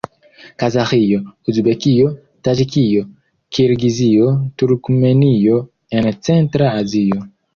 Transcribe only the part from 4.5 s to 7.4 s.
Turkmenio en centra Azio.